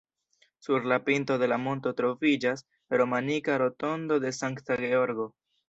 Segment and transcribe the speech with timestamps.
[0.67, 2.65] Sur la pinto de la monto troviĝas
[3.03, 5.33] romanika rotondo de Sankta Georgo.